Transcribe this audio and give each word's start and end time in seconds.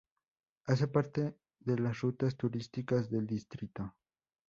Hace 0.65 0.87
parte 0.87 1.37
de 1.59 1.77
las 1.77 2.01
rutas 2.01 2.35
turísticas 2.35 3.11
del 3.11 3.27
distrito. 3.27 3.93